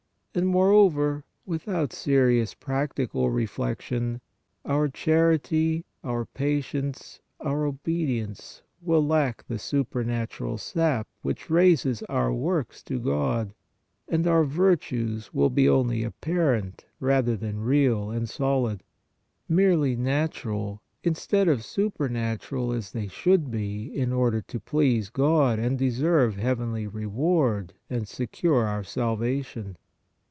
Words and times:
And 0.33 0.47
moreover, 0.47 1.25
without 1.45 1.91
seri 1.91 2.39
ous 2.39 2.53
practical 2.53 3.29
reflection 3.29 4.21
our 4.63 4.87
charity, 4.87 5.83
our 6.05 6.23
patience, 6.23 7.19
our 7.41 7.65
obedience 7.65 8.61
will 8.81 9.05
lack 9.05 9.43
the 9.49 9.59
supernatural 9.59 10.57
sap, 10.57 11.09
which 11.21 11.49
raises 11.49 12.01
our 12.03 12.33
works 12.33 12.81
to 12.83 12.97
God, 12.97 13.53
and 14.07 14.25
our 14.25 14.45
virtues 14.45 15.33
will 15.33 15.49
be 15.49 15.67
only 15.67 16.01
apparent 16.01 16.85
rather 17.01 17.35
than 17.35 17.59
real 17.59 18.09
and 18.09 18.29
solid, 18.29 18.83
merely 19.49 19.97
natural 19.97 20.81
instead 21.03 21.49
of 21.49 21.61
supernatural, 21.65 22.71
as 22.71 22.93
they 22.93 23.09
should 23.09 23.51
be, 23.51 23.87
in 23.93 24.13
order 24.13 24.41
to 24.43 24.61
please 24.61 25.09
God 25.09 25.59
and 25.59 25.77
deserve 25.77 26.37
heavenly 26.37 26.87
re 26.87 27.05
ward 27.05 27.73
and 27.89 28.07
secure 28.07 28.65
our 28.65 28.85
salvation. 28.85 29.75